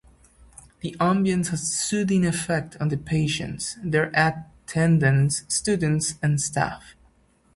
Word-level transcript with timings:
The 0.79 0.95
ambience 0.99 1.49
has 1.49 1.61
a 1.61 1.65
soothing 1.67 2.25
effect 2.25 2.75
on 2.81 2.87
the 2.89 2.97
patients, 2.97 3.77
their 3.83 4.11
attendants, 4.15 5.43
students 5.47 6.15
and 6.23 6.41
staff. 6.41 6.95